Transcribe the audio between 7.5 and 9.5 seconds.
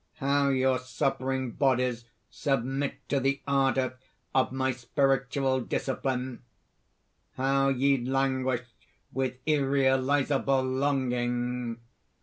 ye languish with